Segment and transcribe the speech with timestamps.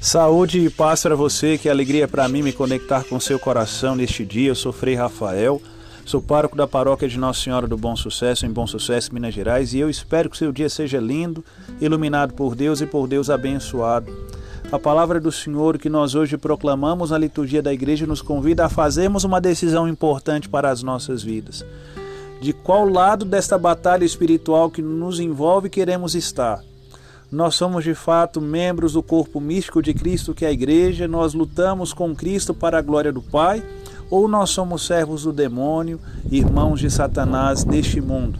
[0.00, 4.24] Saúde e paz para você, que alegria para mim me conectar com seu coração neste
[4.24, 4.50] dia.
[4.50, 5.60] Eu sou Frei Rafael,
[6.04, 9.74] sou pároco da paróquia de Nossa Senhora do Bom Sucesso, em Bom Sucesso, Minas Gerais,
[9.74, 11.44] e eu espero que seu dia seja lindo,
[11.80, 14.10] iluminado por Deus e por Deus abençoado.
[14.70, 18.68] A palavra do Senhor que nós hoje proclamamos na liturgia da igreja nos convida a
[18.68, 21.66] fazermos uma decisão importante para as nossas vidas.
[22.40, 26.62] De qual lado desta batalha espiritual que nos envolve queremos estar?
[27.30, 31.34] Nós somos de fato membros do corpo místico de Cristo, que é a igreja, nós
[31.34, 33.62] lutamos com Cristo para a glória do Pai,
[34.08, 38.38] ou nós somos servos do demônio, irmãos de Satanás neste mundo.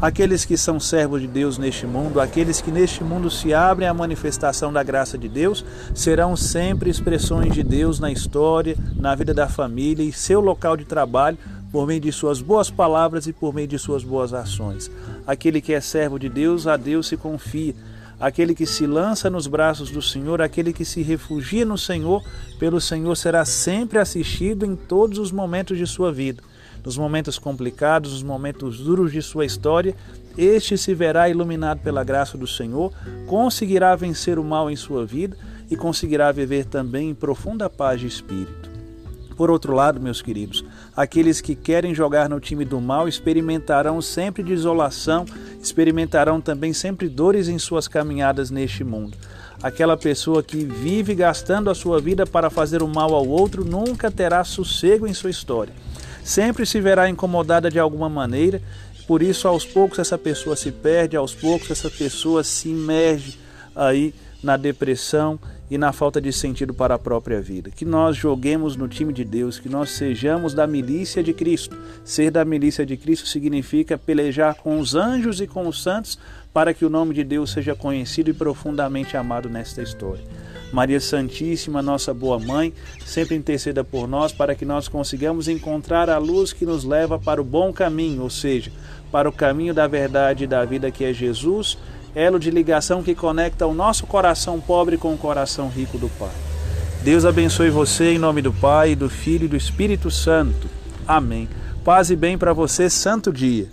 [0.00, 3.94] Aqueles que são servos de Deus neste mundo, aqueles que neste mundo se abrem à
[3.94, 9.48] manifestação da graça de Deus, serão sempre expressões de Deus na história, na vida da
[9.48, 11.38] família e seu local de trabalho,
[11.70, 14.90] por meio de suas boas palavras e por meio de suas boas ações.
[15.24, 17.74] Aquele que é servo de Deus, a Deus se confia
[18.18, 22.22] aquele que se lança nos braços do Senhor, aquele que se refugia no Senhor,
[22.58, 26.42] pelo Senhor será sempre assistido em todos os momentos de sua vida.
[26.84, 29.94] Nos momentos complicados, nos momentos duros de sua história,
[30.36, 32.92] este se verá iluminado pela graça do Senhor,
[33.26, 35.36] conseguirá vencer o mal em sua vida
[35.70, 38.74] e conseguirá viver também em profunda paz de espírito.
[39.36, 40.64] Por outro lado, meus queridos,
[40.96, 45.24] aqueles que querem jogar no time do mal experimentarão sempre desolação,
[45.66, 49.16] experimentarão também sempre dores em suas caminhadas neste mundo.
[49.62, 54.10] Aquela pessoa que vive gastando a sua vida para fazer o mal ao outro nunca
[54.10, 55.72] terá sossego em sua história.
[56.22, 58.60] Sempre se verá incomodada de alguma maneira,
[59.06, 63.38] por isso aos poucos essa pessoa se perde, aos poucos essa pessoa se imerge
[63.74, 65.38] aí na depressão
[65.74, 67.68] e na falta de sentido para a própria vida.
[67.68, 71.76] Que nós joguemos no time de Deus, que nós sejamos da milícia de Cristo.
[72.04, 76.16] Ser da milícia de Cristo significa pelejar com os anjos e com os santos
[76.52, 80.22] para que o nome de Deus seja conhecido e profundamente amado nesta história.
[80.72, 82.72] Maria Santíssima, nossa boa mãe,
[83.04, 87.42] sempre interceda por nós para que nós consigamos encontrar a luz que nos leva para
[87.42, 88.70] o bom caminho, ou seja,
[89.10, 91.76] para o caminho da verdade e da vida que é Jesus
[92.14, 96.30] elo de ligação que conecta o nosso coração pobre com o coração rico do Pai.
[97.02, 100.68] Deus abençoe você em nome do Pai, do Filho e do Espírito Santo.
[101.06, 101.48] Amém.
[101.84, 103.68] Paz e bem para você, santo dia.